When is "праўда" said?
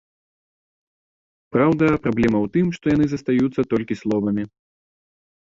1.55-1.85